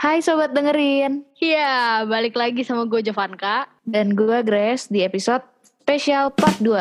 [0.00, 1.28] Hai sobat dengerin.
[1.44, 3.68] Iya, balik lagi sama gue Jovanka.
[3.84, 6.72] Dan gue Grace di episode spesial part 2.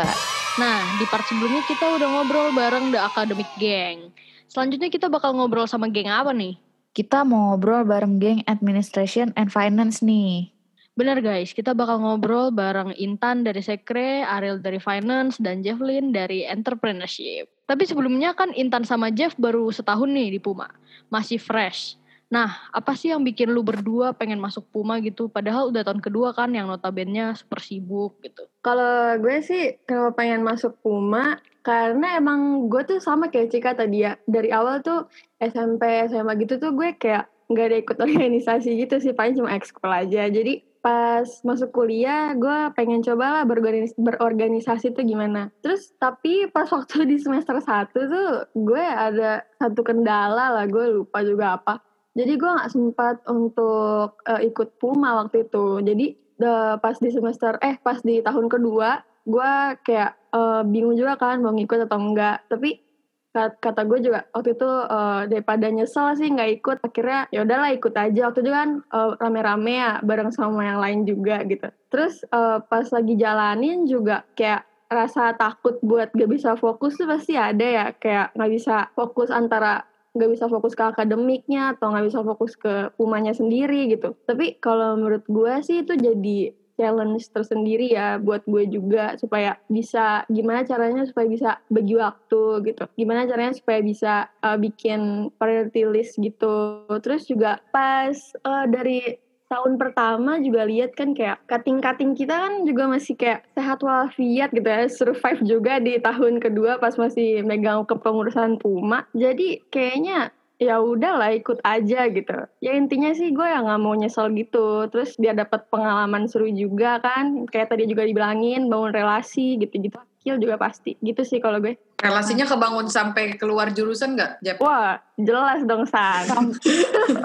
[0.55, 4.15] Nah, di part sebelumnya kita udah ngobrol bareng The Academic Gang.
[4.47, 6.55] Selanjutnya kita bakal ngobrol sama geng apa nih?
[6.95, 10.55] Kita mau ngobrol bareng geng Administration and Finance nih.
[10.95, 16.47] Bener guys, kita bakal ngobrol bareng Intan dari Sekre, Ariel dari Finance, dan Jefflin dari
[16.47, 17.51] Entrepreneurship.
[17.67, 20.71] Tapi sebelumnya kan Intan sama Jeff baru setahun nih di Puma.
[21.11, 21.99] Masih fresh.
[22.29, 25.33] Nah, apa sih yang bikin lu berdua pengen masuk Puma gitu?
[25.33, 28.45] Padahal udah tahun kedua kan yang notabene super sibuk gitu.
[28.61, 34.05] Kalau gue sih kenapa pengen masuk Puma karena emang gue tuh sama kayak Cika tadi
[34.05, 34.13] ya.
[34.29, 35.09] Dari awal tuh
[35.41, 39.89] SMP, SMA gitu tuh gue kayak nggak ada ikut organisasi gitu sih, paling cuma ekskul
[39.89, 40.29] aja.
[40.29, 45.49] Jadi pas masuk kuliah gue pengen coba lah berorganis berorganisasi tuh gimana.
[45.65, 51.25] Terus tapi pas waktu di semester 1 tuh gue ada satu kendala lah, gue lupa
[51.25, 55.79] juga apa jadi gue nggak sempat untuk uh, ikut Puma waktu itu.
[55.85, 59.51] Jadi the, pas di semester eh pas di tahun kedua gue
[59.85, 62.81] kayak uh, bingung juga kan mau ngikut atau enggak tapi
[63.29, 67.93] kata gue juga waktu itu uh, daripada nyesel sih nggak ikut akhirnya ya udahlah ikut
[67.93, 68.21] aja.
[68.33, 71.69] Waktu itu kan uh, rame-rame ya bareng sama yang lain juga gitu.
[71.93, 77.37] Terus uh, pas lagi jalanin juga kayak rasa takut buat gak bisa fokus tuh pasti
[77.37, 77.85] ada ya.
[77.93, 82.89] Kayak nggak bisa fokus antara nggak bisa fokus ke akademiknya atau nggak bisa fokus ke
[82.97, 84.17] umanya sendiri gitu.
[84.25, 90.23] Tapi kalau menurut gue sih itu jadi challenge tersendiri ya buat gue juga supaya bisa
[90.31, 96.15] gimana caranya supaya bisa bagi waktu gitu gimana caranya supaya bisa uh, bikin priority list
[96.15, 98.15] gitu terus juga pas
[98.47, 99.19] uh, dari
[99.49, 104.69] tahun pertama juga lihat kan kayak cutting-cutting kita kan juga masih kayak sehat walafiat gitu
[104.69, 109.09] ya survive juga di tahun kedua pas masih megang kepengurusan Puma.
[109.17, 110.29] Jadi kayaknya
[110.61, 112.37] ya udahlah ikut aja gitu.
[112.61, 114.85] Ya intinya sih gue yang nggak mau nyesel gitu.
[114.93, 117.49] Terus biar dapat pengalaman seru juga kan.
[117.49, 119.97] Kayak tadi juga dibilangin bangun relasi gitu-gitu.
[120.19, 120.93] Skill juga pasti.
[121.01, 121.73] Gitu sih kalau gue.
[121.99, 124.61] Relasinya kebangun sampai keluar jurusan nggak Jep?
[124.61, 126.27] Wah jelas dong San.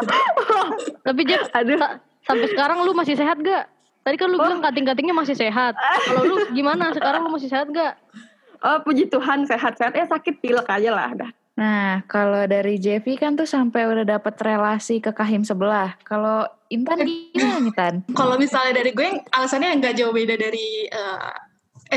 [1.06, 3.70] Tapi Jep aduh sampai sekarang lu masih sehat gak?
[4.04, 4.44] Tadi kan lu oh.
[4.44, 5.72] bilang kating-katingnya masih sehat.
[6.04, 6.92] Kalau lu gimana?
[6.92, 7.96] Sekarang lu masih sehat gak?
[8.64, 9.92] Oh puji Tuhan sehat-sehat.
[9.96, 11.30] Ya sakit pilek aja lah dah.
[11.54, 15.94] Nah, kalau dari Jeffy kan tuh sampai udah dapet relasi ke kahim sebelah.
[16.02, 17.94] Kalau Intan gimana Intan?
[18.18, 21.43] Kalau misalnya dari gue, alasannya nggak jauh beda dari uh, Eco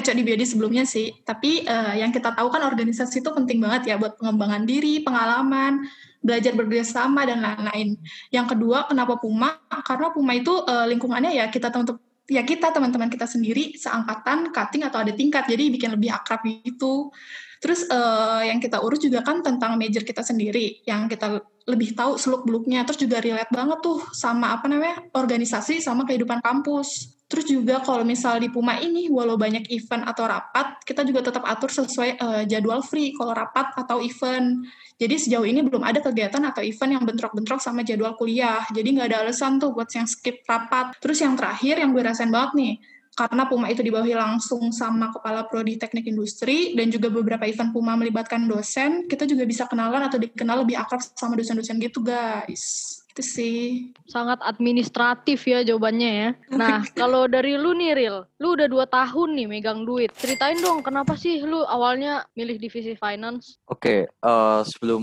[0.02, 1.10] di Biodi sebelumnya sih.
[1.26, 5.88] Tapi uh, yang kita tahu kan organisasi itu penting banget ya buat pengembangan diri, pengalaman,
[6.22, 7.98] belajar bekerjasama dan lain-lain.
[8.30, 9.58] Yang kedua, kenapa Puma?
[9.70, 14.84] Karena Puma itu uh, lingkungannya ya kita untuk ya kita teman-teman kita sendiri seangkatan, cutting
[14.84, 17.10] atau ada tingkat, jadi bikin lebih akrab gitu.
[17.58, 22.20] Terus uh, yang kita urus juga kan tentang major kita sendiri, yang kita lebih tahu
[22.20, 22.86] seluk beluknya.
[22.86, 27.17] Terus juga relate banget tuh sama apa namanya organisasi sama kehidupan kampus.
[27.28, 31.44] Terus juga kalau misal di Puma ini, walau banyak event atau rapat, kita juga tetap
[31.44, 34.64] atur sesuai uh, jadwal free kalau rapat atau event.
[34.96, 38.64] Jadi sejauh ini belum ada kegiatan atau event yang bentrok-bentrok sama jadwal kuliah.
[38.72, 40.96] Jadi nggak ada alasan tuh buat yang skip rapat.
[41.04, 42.74] Terus yang terakhir yang gue rasain banget nih,
[43.18, 48.00] karena Puma itu dibawahi langsung sama kepala prodi teknik industri dan juga beberapa event Puma
[48.00, 53.26] melibatkan dosen, kita juga bisa kenalan atau dikenal lebih akrab sama dosen-dosen gitu guys itu
[53.26, 53.66] sih.
[54.06, 56.30] Sangat administratif ya jawabannya ya.
[56.54, 60.14] Nah kalau dari lu nih Ril lu udah dua tahun nih megang duit.
[60.14, 63.58] Ceritain dong kenapa sih lu awalnya milih divisi finance?
[63.66, 65.02] Oke okay, uh, eh, sebelum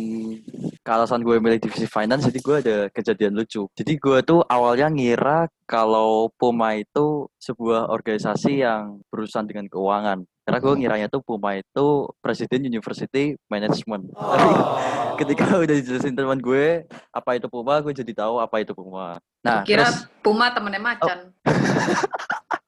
[0.86, 3.66] kealasan gue milih divisi finance jadi gue ada kejadian lucu.
[3.74, 10.58] Jadi gue tuh awalnya ngira kalau Puma itu sebuah organisasi yang berurusan dengan keuangan karena
[10.60, 11.86] gue ngiranya tuh Puma itu
[12.20, 14.12] Presiden University Management.
[14.12, 14.36] Oh.
[14.36, 14.48] Tapi
[15.24, 16.84] ketika udah dijelasin teman gue
[17.16, 19.16] apa itu Puma, gue jadi tahu apa itu Puma.
[19.40, 21.18] Nah, kira terus, Puma temennya Macan.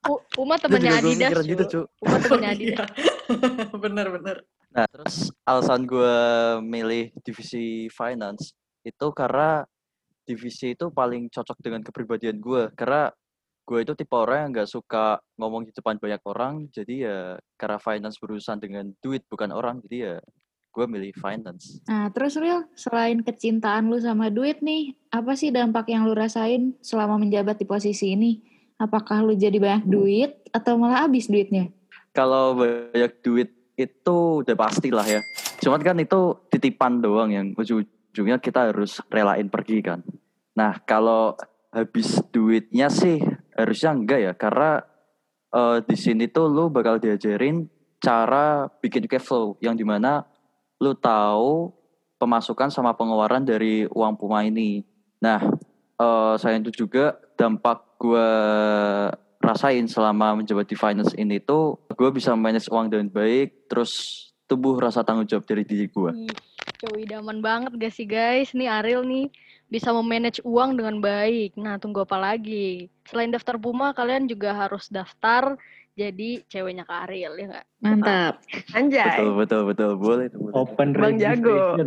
[0.07, 0.23] Oh.
[0.31, 1.43] Puma temennya Adidas.
[1.43, 1.79] Gitu, cu.
[1.99, 2.89] Puma temennya Adidas.
[3.75, 4.39] Bener-bener.
[4.71, 6.15] nah, terus alasan gue
[6.63, 8.55] milih divisi finance
[8.87, 9.67] itu karena
[10.23, 12.71] divisi itu paling cocok dengan kepribadian gue.
[12.79, 13.11] Karena
[13.67, 17.19] gue itu tipe orang yang nggak suka ngomong di depan banyak orang jadi ya
[17.59, 20.15] karena finance berurusan dengan duit bukan orang jadi ya
[20.71, 21.83] gue milih finance.
[21.89, 26.77] Nah terus real selain kecintaan lu sama duit nih apa sih dampak yang lu rasain
[26.79, 28.39] selama menjabat di posisi ini?
[28.77, 31.73] Apakah lu jadi banyak duit atau malah habis duitnya?
[32.13, 35.19] Kalau banyak duit itu udah pasti lah ya.
[35.57, 40.05] Cuman kan itu titipan doang yang ujung-ujungnya kita harus relain pergi kan.
[40.53, 41.33] Nah kalau
[41.73, 43.17] habis duitnya sih
[43.57, 44.85] harusnya enggak ya karena
[45.51, 47.65] uh, di sini tuh lu bakal diajarin
[47.97, 50.21] cara bikin cash flow yang di mana
[50.77, 51.73] lu tahu
[52.21, 54.85] pemasukan sama pengeluaran dari uang Puma ini.
[55.21, 55.41] Nah,
[55.97, 58.29] eh selain itu juga dampak gue
[59.41, 64.77] rasain selama menjabat di finance ini tuh gue bisa manage uang dengan baik terus tumbuh
[64.77, 66.33] rasa tanggung jawab dari diri gue Ih,
[66.77, 68.53] Cowok idaman banget gak sih guys?
[68.53, 69.33] Nih Ariel nih
[69.67, 71.57] bisa memanage uang dengan baik.
[71.57, 72.87] Nah tunggu apa lagi?
[73.09, 75.57] Selain daftar Puma, kalian juga harus daftar
[75.97, 77.65] jadi ceweknya Kak Ariel ya nggak?
[77.81, 78.33] Mantap.
[78.77, 79.17] Anjay.
[79.17, 81.81] betul betul betul boleh boleh Open Bang Jago.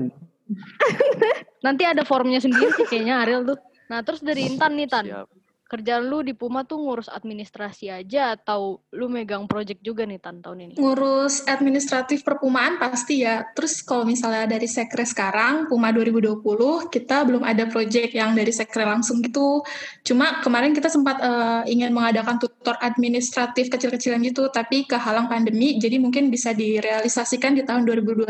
[1.64, 3.58] Nanti ada formnya sendiri sih kayaknya Ariel tuh.
[3.86, 5.26] Nah terus dari Intan nih Tan, Siap.
[5.70, 10.42] Kerjaan lu di Puma tuh ngurus administrasi aja atau lu megang project juga nih Tan
[10.42, 10.74] tahun ini?
[10.82, 13.46] Ngurus administratif perpumaan pasti ya.
[13.54, 16.42] Terus kalau misalnya dari sekre sekarang, Puma 2020,
[16.90, 19.62] kita belum ada project yang dari sekre langsung gitu.
[20.02, 26.02] Cuma kemarin kita sempat eh, ingin mengadakan tutor administratif kecil-kecilan gitu, tapi kehalang pandemi, jadi
[26.02, 28.26] mungkin bisa direalisasikan di tahun 2021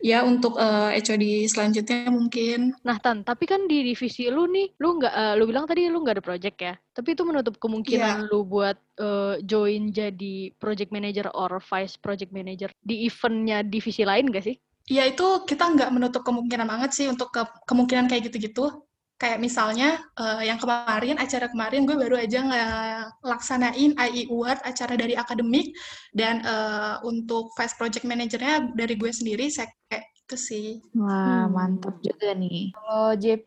[0.00, 2.72] ya untuk eh, HOD selanjutnya mungkin.
[2.88, 6.00] Nah Tan, tapi kan di divisi lu nih, lu nggak, eh, lu bilang tadi lu
[6.00, 6.74] nggak ada project ya?
[6.94, 12.70] Tapi itu menutup kemungkinan lu buat eh, join jadi project manager or vice project manager
[12.82, 14.56] di eventnya divisi lain gak sih?
[14.84, 18.84] Ya itu kita nggak menutup kemungkinan banget sih untuk ke- kemungkinan kayak gitu-gitu.
[19.16, 22.44] Kayak misalnya eh, yang kemarin, acara kemarin gue baru aja
[23.22, 25.72] ngelaksanain IE Award, acara dari akademik,
[26.12, 30.66] dan eh, untuk Vice Project Manager-nya dari gue sendiri, saya kayak gitu sih.
[30.98, 31.56] Wah, Hmm.
[31.56, 32.74] mantap juga nih.
[32.76, 33.46] Kalau JP,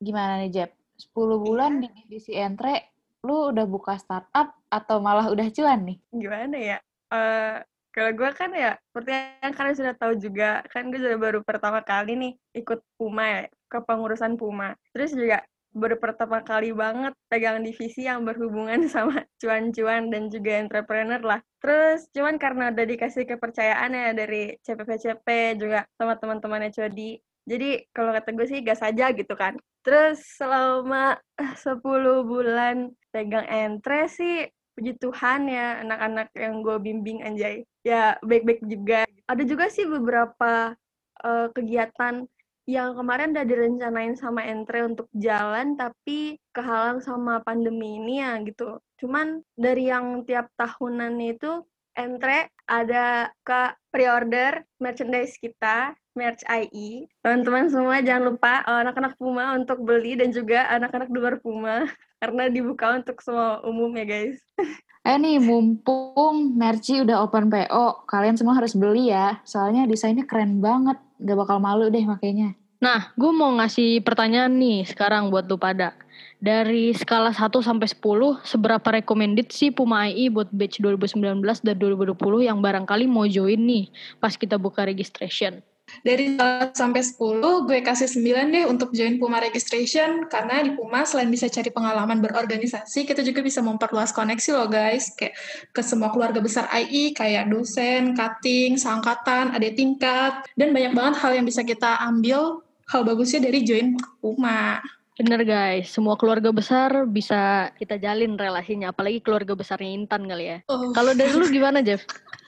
[0.00, 0.70] gimana nih Jep?
[1.10, 2.94] 10 bulan di divisi Entre,
[3.26, 5.98] lu udah buka startup atau malah udah cuan nih?
[6.14, 6.78] Gimana ya?
[7.10, 7.58] Eh
[7.92, 9.10] kalau gue kan ya, seperti
[9.44, 13.42] yang kalian sudah tahu juga, kan gue juga baru pertama kali nih ikut Puma ya,
[13.68, 14.72] kepengurusan Puma.
[14.96, 21.20] Terus juga baru pertama kali banget pegang divisi yang berhubungan sama cuan-cuan dan juga entrepreneur
[21.20, 21.40] lah.
[21.60, 27.20] Terus cuman karena udah dikasih kepercayaan ya dari CPPCP juga sama teman-teman HOD.
[27.44, 29.60] Jadi kalau kata gue sih gas aja gitu kan.
[29.82, 31.82] Terus selama eh, 10
[32.26, 37.66] bulan pegang entre sih puji Tuhan ya anak-anak yang gue bimbing anjay.
[37.84, 39.04] Ya baik-baik juga.
[39.28, 40.72] Ada juga sih beberapa
[41.20, 42.24] eh, kegiatan
[42.62, 48.78] yang kemarin udah direncanain sama Entre untuk jalan tapi kehalang sama pandemi ini ya gitu.
[49.02, 57.68] Cuman dari yang tiap tahunan itu Entre ada ke pre-order merchandise kita merch IE teman-teman
[57.72, 61.88] semua jangan lupa eh, anak-anak Puma untuk beli dan juga anak-anak di luar Puma
[62.22, 64.38] karena dibuka untuk semua umum ya guys
[65.02, 69.42] Eh nih, mumpung Merci udah open PO, kalian semua harus beli ya.
[69.42, 70.94] Soalnya desainnya keren banget.
[71.18, 72.54] Gak bakal malu deh makainya.
[72.78, 75.98] Nah, gue mau ngasih pertanyaan nih sekarang buat lu pada.
[76.42, 82.18] Dari skala 1 sampai 10, seberapa recommended sih Puma AI buat batch 2019 dan 2020
[82.42, 85.62] yang barangkali mau join nih pas kita buka registration?
[86.00, 91.04] Dari 1 sampai 10, gue kasih 9 deh untuk join Puma Registration, karena di Puma
[91.04, 95.36] selain bisa cari pengalaman berorganisasi, kita juga bisa memperluas koneksi loh guys, kayak
[95.70, 101.32] ke semua keluarga besar IE, kayak dosen, cutting, seangkatan, adik tingkat, dan banyak banget hal
[101.36, 104.80] yang bisa kita ambil, hal bagusnya dari join Puma.
[105.12, 110.58] Bener guys, semua keluarga besar bisa kita jalin relasinya, apalagi keluarga besarnya Intan kali ya.
[110.72, 110.88] Oh.
[110.96, 112.02] Kalau dari lu gimana Jeff?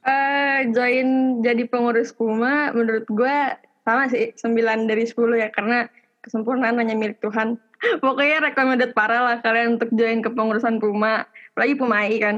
[0.00, 3.36] Eh, join jadi pengurus Puma menurut gue
[3.84, 5.92] sama sih 9 dari 10 ya karena
[6.24, 7.60] kesempurnaan hanya milik Tuhan.
[8.04, 12.36] Pokoknya recommended parah lah kalian untuk join ke pengurusan Puma, apalagi Puma AI kan.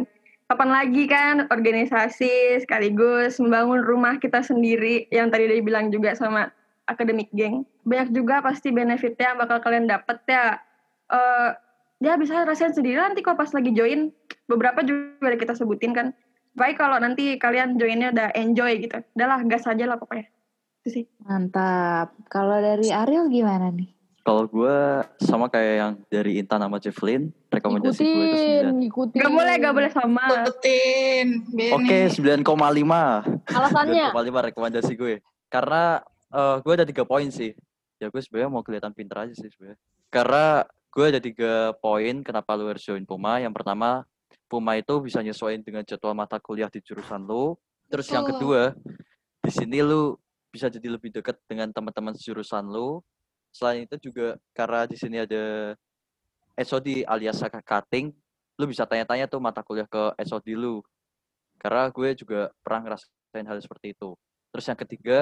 [0.51, 6.51] Kapan lagi kan organisasi sekaligus membangun rumah kita sendiri yang tadi udah dibilang juga sama
[6.91, 7.63] akademik geng.
[7.87, 10.59] Banyak juga pasti benefitnya bakal kalian dapet ya.
[11.15, 11.51] Eh,
[12.03, 14.11] ya bisa rasain sendiri nanti kalau pas lagi join.
[14.51, 16.11] Beberapa juga kita sebutin kan
[16.53, 18.99] baik kalau nanti kalian joinnya udah enjoy gitu.
[19.17, 20.29] Udahlah gas aja lah pokoknya.
[20.83, 21.05] Itu sih.
[21.25, 22.17] Mantap.
[22.29, 23.93] Kalau dari Ariel gimana nih?
[24.23, 28.87] Kalau gue sama kayak yang dari Intan sama Jevelyn, rekomendasi gue itu Ikutin, 9.
[28.87, 29.19] ikutin.
[29.19, 30.25] Gak boleh, gak boleh sama.
[30.47, 31.27] Ikutin.
[31.75, 32.47] Oke, 9,5.
[33.51, 34.07] Alasannya?
[34.15, 35.15] 9,5 rekomendasi gue.
[35.51, 35.99] Karena
[36.31, 37.51] eh, gue ada tiga poin sih.
[37.99, 39.79] Ya gue sebenarnya mau kelihatan pinter aja sih sebenarnya.
[40.07, 43.43] Karena gue ada tiga poin kenapa lu harus join Puma.
[43.43, 44.07] Yang pertama,
[44.53, 47.57] Puma itu bisa nyesuaiin dengan jadwal mata kuliah di jurusan lu.
[47.89, 48.77] Terus yang kedua,
[49.41, 50.13] di sini lu
[50.53, 53.01] bisa jadi lebih dekat dengan teman-teman jurusan lu.
[53.49, 55.73] Selain itu juga karena di sini ada
[56.61, 58.13] SOD alias kakak cutting,
[58.61, 60.85] lu bisa tanya-tanya tuh mata kuliah ke SOD lu.
[61.57, 64.13] Karena gue juga pernah ngerasain hal seperti itu.
[64.53, 65.19] Terus yang ketiga,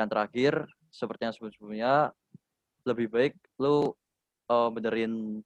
[0.00, 1.92] yang terakhir, seperti yang sebelum-sebelumnya,
[2.88, 3.92] lebih baik lu
[4.48, 5.44] eh, benerin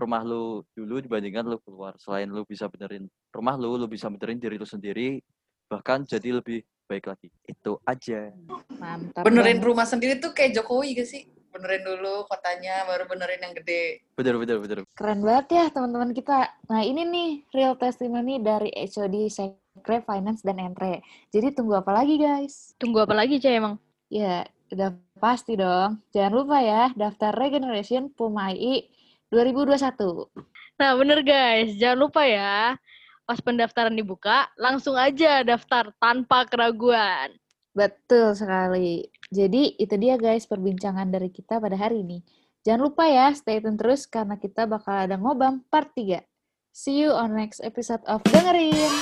[0.00, 1.94] rumah lu dulu dibandingkan lu keluar.
[2.00, 5.20] Selain lu bisa benerin rumah lu, lu bisa benerin diri lu sendiri,
[5.68, 7.28] bahkan jadi lebih baik lagi.
[7.44, 8.32] Itu aja.
[8.80, 9.22] Mantap.
[9.22, 9.68] Benerin banget.
[9.68, 11.22] rumah sendiri tuh kayak Jokowi gak sih?
[11.50, 14.06] benerin dulu kotanya, baru benerin yang gede.
[14.14, 14.78] Bener, bener, bener.
[14.94, 16.46] Keren banget ya teman-teman kita.
[16.70, 21.02] Nah ini nih real testimony dari HOD Sekre Finance dan Entre.
[21.34, 22.72] Jadi tunggu apa lagi guys?
[22.78, 23.74] Tunggu apa lagi, Cek, emang?
[24.10, 25.98] Ya, udah pasti dong.
[26.14, 28.86] Jangan lupa ya, daftar Regeneration Puma II
[29.30, 30.26] 2021.
[30.76, 31.78] Nah, bener guys.
[31.78, 32.74] Jangan lupa ya,
[33.24, 37.30] pas pendaftaran dibuka, langsung aja daftar tanpa keraguan.
[37.70, 39.06] Betul sekali.
[39.30, 42.18] Jadi itu dia guys perbincangan dari kita pada hari ini.
[42.66, 46.20] Jangan lupa ya, stay tune terus karena kita bakal ada ngobam part 3.
[46.74, 48.92] See you on next episode of Dengerin.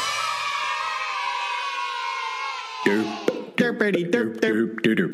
[2.87, 3.09] Derp,
[3.57, 3.81] derp,
[4.13, 5.13] derp, derp, derp.